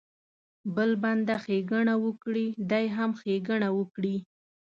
[0.75, 4.15] بل بنده ښېګڼه وکړي دی هم ښېګڼه وکړي.